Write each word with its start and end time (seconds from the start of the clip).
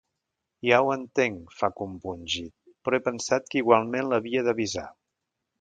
Ja 0.67 0.79
ho 0.85 0.87
entenc 0.93 1.53
—fa, 1.57 1.69
compungit—, 1.83 2.57
però 2.87 3.01
he 3.01 3.05
pensat 3.11 3.53
que 3.53 3.63
igualment 3.63 4.11
l'havia 4.15 4.47
d'avisar. 4.49 4.89